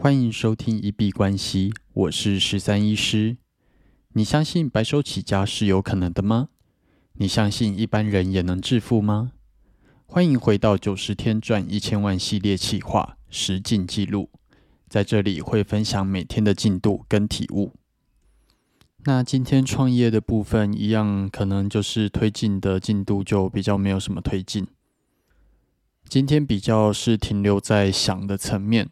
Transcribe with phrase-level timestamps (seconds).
[0.00, 3.36] 欢迎收听一币关系，我是十三医师。
[4.12, 6.50] 你相信白手起家是有可能的吗？
[7.14, 9.32] 你相信一般人也能致富吗？
[10.06, 14.30] 欢迎回到九十天赚一千万系列企划实进记录，
[14.88, 17.72] 在这里会分享每天的进度跟体悟。
[19.04, 24.68] 那今天创业的部分一样，可能就是推进的进度就比较没有什么推进。
[26.08, 28.88] 今天比较是停留在想的层面。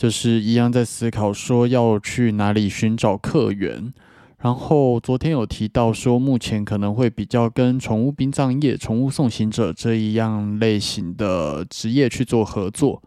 [0.00, 3.92] 就是一样在思考说要去哪里寻找客源，
[4.38, 13.02] 然后昨天有提到说目前可能会比较跟宠物殡葬业、宠物送行者这一样类型的职业去做合作。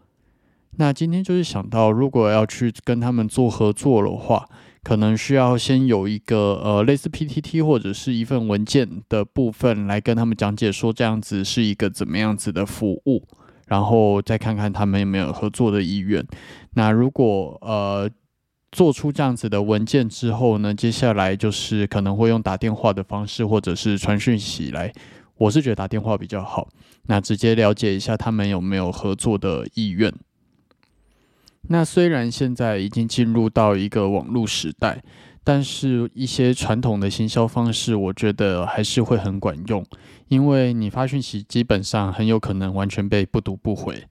[0.76, 4.48] 那今天就是想到，如果要去跟他们做合作的话，
[4.84, 13.24] 可能需要先有一个呃类似 PTT 或者是一份文件的部分来跟他们讲解说这样子是一个怎么样子的服务。
[13.66, 16.24] 然后再看看他们有没有合作的意愿。
[16.74, 18.10] 那如果呃
[18.72, 24.92] 做出这样子的文件之后呢，接下来就是可能会用打电话的方式，或者是传讯息来。
[25.36, 26.68] 我是觉得打电话比较好。
[27.06, 30.12] 那直接了解一下他们有没有合作的意愿。
[31.68, 35.02] 那虽然现在已经进入到一个网络时代。
[35.46, 39.84] 但是，一些传统的行销方式，我觉得还是会很管用，
[40.28, 44.04] 因为你发讯息基本上很有可能完全被不读不回。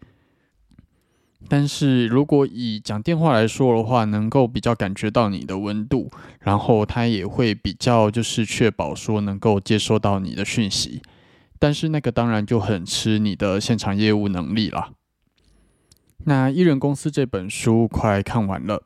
[1.49, 11.01] 但是如果以讲电话来说的话，能够比较感觉到你的温度，然后他也会比较就是确保说能够接收到你的讯息。
[11.57, 14.91] 但是那个当然就很吃你的现场业务能力了。
[16.25, 18.83] 那艺人公司这本书快看完了。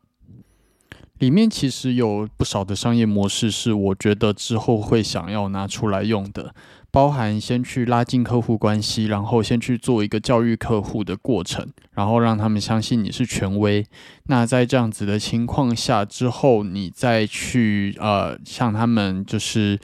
[1.20, 6.54] 里面其实有不少的商业模式是我觉得之后会想要拿出来用的，
[6.92, 13.86] 包含先去拉近客户关系，然后先去做一个教育客户的过程，然后让他们相信你是权威。
[14.26, 19.80] 那在这样子的情况下之后，你再去呃向他们就是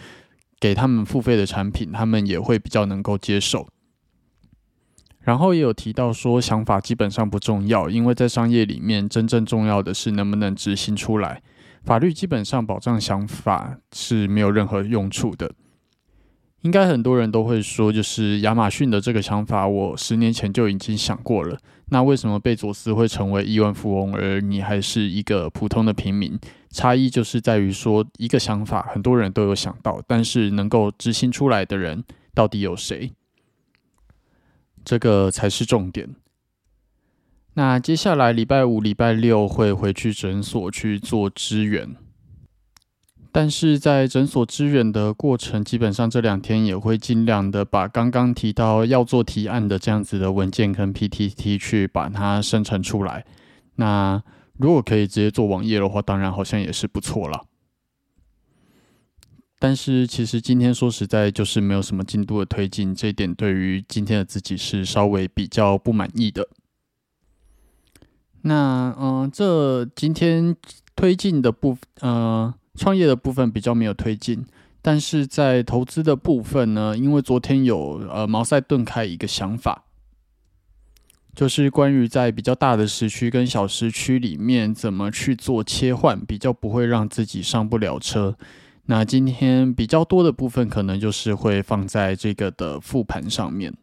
[0.59, 3.67] 给他们付费的产品，他们也会比较能够接受。
[5.23, 11.41] 然后也有提到说，想法基本上不重要，因为在商业里面，真正重要的是能不能执行出来。
[11.83, 15.51] 法律基本上保障想法是没有任何用处的。
[16.61, 21.57] 应该很多人都会说，就是亚马逊的这个想法，我十年前就已经想过了。
[21.89, 26.39] 那为什么贝佐斯会成为亿万富翁，而你还是一个普通的平民？
[26.69, 32.01] 差异就是在于说，一个想法很多人都有想到，但是能够执行出来的人
[32.33, 33.11] 到底有谁？
[34.83, 36.15] 这个才是重点。
[37.55, 41.95] 那接下来礼拜五、礼拜六会回去诊所去做支援，
[43.31, 53.25] 但是在诊所支援的过程，基本上这两天也会尽量的把刚刚提到要做提案的这样子的文件跟 PPT 去把它生成出来。
[53.75, 54.21] 那
[54.57, 57.45] 如果可以直接做网页的话，当然好像也是不错了。
[59.63, 66.49] 但是其实今天说实在就是没有什么进度的推进，这一点对于今天的自己是稍微比较不满意的。
[68.41, 70.53] 那嗯，这今天
[70.97, 74.45] 推进的部呃创业的部分比较没有推进，
[74.81, 79.85] 但是在投资的部分呢，因为昨天有呃毛塞顿开一个想法，
[81.33, 88.37] 就是关于在比较大的时区跟小时区里面怎么去做切换，比较不会让自己上不了车。
[88.85, 93.73] 那今天比较多的部分，可能就是会放在这个的复盘上面。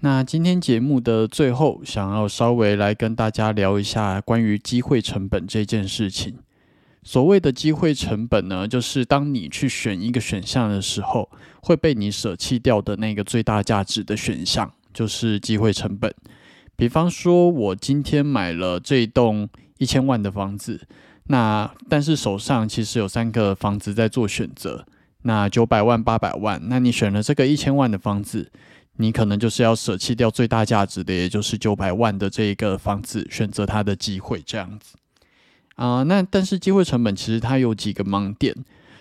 [0.00, 6.38] 那今天节目的最后，想要稍微来跟大家聊一下关于机会成本这件事情。
[7.02, 11.30] 所谓的机会成本呢，就是当你去选一个选项的时候，
[11.60, 16.14] 会被你舍弃掉的那个最大价值的选项，就是机会成本。
[16.74, 20.88] 比方说，我今天买了这栋一千万的房子。
[21.28, 24.86] 那但是手上其实有三个房子在做选择，
[25.22, 28.50] 那九百万、八百万，那你选了这个一千万的房子，
[28.98, 34.96] 你可能就是要舍弃掉最大价值的，也就是九百万的这一个房子，选择它的机会这样子
[35.74, 36.04] 啊。
[36.04, 38.54] 那但是机会成本其实它有几个盲点，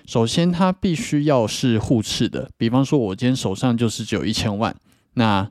[0.07, 4.75] 首先它必须要是互斥的，比方说我今天手上就是只有一千万，
[5.13, 5.48] 那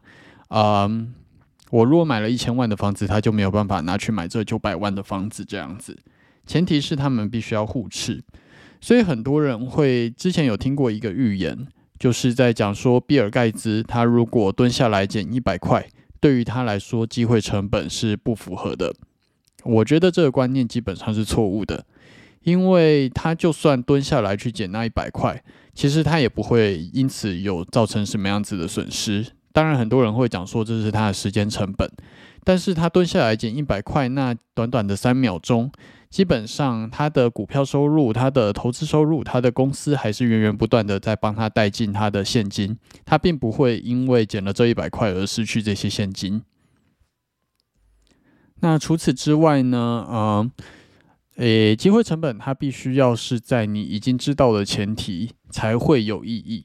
[0.48, 0.90] 啊，
[1.70, 5.96] 我如果买了一千万的房子，他就没有办法拿去买这九百万的房子这样子。
[6.46, 8.22] 前提是他们必须要互斥，
[8.80, 11.66] 所以很多人会之前有听过一个预言，
[11.98, 15.88] 就是在讲说比尔盖茨他如果蹲下来捡一百块，
[16.20, 18.94] 对于他来说机会成本是不符合的。
[19.64, 21.86] 我觉得这个观念基本上是错误的，
[22.42, 25.42] 因为他就算蹲下来去捡那一百块，
[25.74, 29.26] 其实他也不会因此有造成什么样子的损失。
[29.52, 31.90] 当然，很多人会讲说这是他的时间成本。
[32.44, 35.72] 但是他蹲下来捡一百块，那短短的三秒钟，
[36.10, 46.42] 基本上他的股票收入、他的投资收入、他的公司还是源源不断的在帮他带进他的现金，他并不会因为捡了这一百块而失去这些现金。
[48.60, 50.06] 那除此之外呢？
[50.08, 50.50] 呃，
[51.36, 56.64] 诶，机会成本它必须要是在你已经知道的前提才会有意义。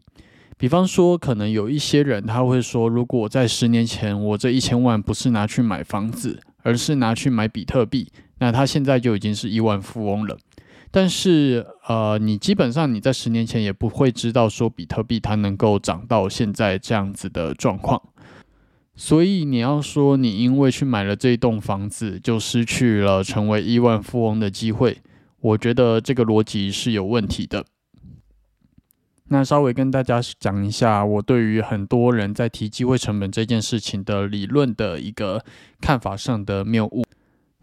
[0.60, 8.10] 比方说，可能有一些人他会说，如果在十年前我这一千万不是拿去买房子，而是拿去买比特币，
[8.40, 10.38] 那他现在就已经是亿万富翁了。
[10.92, 18.02] 但是，呃，你基本上你在十年前也不会知道说比特币它能够涨到现在这样子的状况。
[18.98, 24.98] 所以你要说你因为去买了这栋房子就失去了成为亿万富翁的机会，
[25.40, 27.64] 我觉得这个逻辑是有问题的。
[29.32, 35.44] 那稍微跟大家讲一下，我对于很多人在提机会成本这件事情的理论的一个
[35.80, 37.06] 看法上的谬误。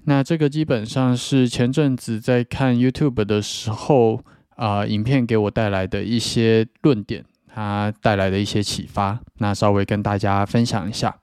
[0.04, 4.20] 那这个基本上是前阵子在看 YouTube 的时候
[4.54, 9.18] 啊，影片给我带来的一些论点，它带来的一些启发。
[9.38, 11.16] 那稍微跟大家分享一下。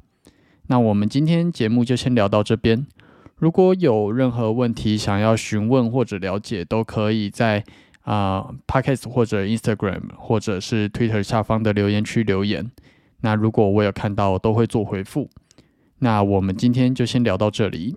[0.67, 2.85] 那我们今天节目就先聊到这边。
[3.37, 7.63] 如果有任何问题想要询问或者了解，都可以在。
[8.03, 12.71] 啊，Podcast 或者 Instagram 或者是 Twitter 下方的留言区留言。
[13.21, 15.29] 那如果我有看到，都会做回复。
[15.99, 17.95] 那我们今天就先聊到这里。